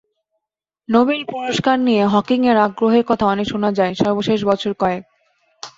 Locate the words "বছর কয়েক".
4.45-5.03